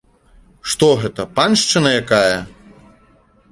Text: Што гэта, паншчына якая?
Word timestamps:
Што 0.71 0.89
гэта, 1.01 1.27
паншчына 1.37 1.89
якая? 2.01 2.35